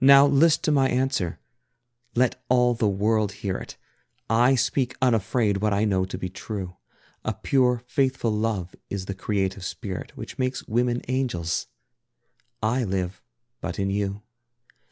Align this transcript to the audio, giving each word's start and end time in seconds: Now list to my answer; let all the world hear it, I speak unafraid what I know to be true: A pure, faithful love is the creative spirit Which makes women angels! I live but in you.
Now 0.00 0.26
list 0.26 0.64
to 0.64 0.72
my 0.72 0.88
answer; 0.88 1.38
let 2.16 2.42
all 2.48 2.74
the 2.74 2.88
world 2.88 3.30
hear 3.30 3.56
it, 3.56 3.76
I 4.28 4.56
speak 4.56 4.96
unafraid 5.00 5.58
what 5.58 5.72
I 5.72 5.84
know 5.84 6.04
to 6.06 6.18
be 6.18 6.28
true: 6.28 6.76
A 7.24 7.34
pure, 7.34 7.84
faithful 7.86 8.32
love 8.32 8.74
is 8.90 9.06
the 9.06 9.14
creative 9.14 9.64
spirit 9.64 10.16
Which 10.16 10.40
makes 10.40 10.66
women 10.66 11.02
angels! 11.06 11.68
I 12.64 12.82
live 12.82 13.22
but 13.60 13.78
in 13.78 13.90
you. 13.90 14.22